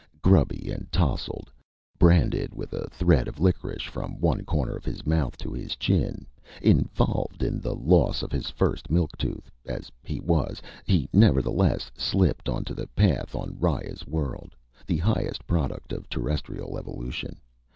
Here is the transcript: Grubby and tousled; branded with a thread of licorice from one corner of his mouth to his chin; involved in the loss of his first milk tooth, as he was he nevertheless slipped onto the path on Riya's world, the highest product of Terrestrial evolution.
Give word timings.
Grubby 0.23 0.71
and 0.71 0.91
tousled; 0.91 1.51
branded 1.99 2.55
with 2.55 2.73
a 2.73 2.89
thread 2.89 3.27
of 3.27 3.39
licorice 3.39 3.83
from 3.87 4.19
one 4.19 4.43
corner 4.45 4.75
of 4.75 4.83
his 4.83 5.05
mouth 5.05 5.37
to 5.37 5.53
his 5.53 5.75
chin; 5.75 6.25
involved 6.59 7.43
in 7.43 7.59
the 7.61 7.75
loss 7.75 8.23
of 8.23 8.31
his 8.31 8.49
first 8.49 8.89
milk 8.89 9.15
tooth, 9.15 9.51
as 9.67 9.91
he 10.03 10.19
was 10.19 10.59
he 10.87 11.07
nevertheless 11.13 11.91
slipped 11.95 12.49
onto 12.49 12.73
the 12.73 12.87
path 12.87 13.35
on 13.35 13.59
Riya's 13.59 14.07
world, 14.07 14.55
the 14.87 14.97
highest 14.97 15.45
product 15.45 15.93
of 15.93 16.09
Terrestrial 16.09 16.79
evolution. 16.79 17.39